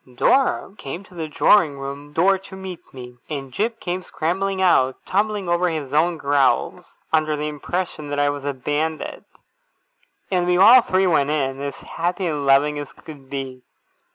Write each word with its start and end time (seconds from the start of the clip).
Dora 0.15 0.73
came 0.79 1.03
to 1.03 1.13
the 1.13 1.27
drawing 1.27 1.77
room 1.77 2.11
door 2.11 2.39
to 2.39 2.55
meet 2.55 2.79
me; 2.91 3.17
and 3.29 3.51
Jip 3.53 3.79
came 3.79 4.01
scrambling 4.01 4.59
out, 4.59 4.95
tumbling 5.05 5.47
over 5.47 5.69
his 5.69 5.93
own 5.93 6.17
growls, 6.17 6.97
under 7.13 7.37
the 7.37 7.47
impression 7.47 8.09
that 8.09 8.17
I 8.17 8.29
was 8.29 8.43
a 8.43 8.51
Bandit; 8.55 9.25
and 10.31 10.47
we 10.47 10.57
all 10.57 10.81
three 10.81 11.05
went 11.05 11.29
in, 11.29 11.61
as 11.61 11.81
happy 11.81 12.25
and 12.25 12.47
loving 12.47 12.79
as 12.79 12.91
could 12.93 13.29
be. 13.29 13.61